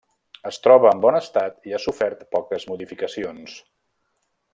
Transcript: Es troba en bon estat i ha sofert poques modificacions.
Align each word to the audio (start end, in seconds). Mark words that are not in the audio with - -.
Es 0.51 0.57
troba 0.67 0.93
en 0.95 1.03
bon 1.03 1.17
estat 1.19 1.69
i 1.71 1.75
ha 1.75 1.81
sofert 1.83 2.23
poques 2.37 2.65
modificacions. 2.73 3.59